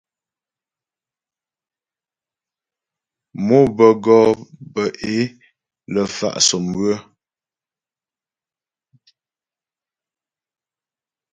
[3.47, 4.29] Mò bə́ go'o
[4.73, 5.17] bə́ é
[5.93, 6.93] lə fa' sɔ́mywə.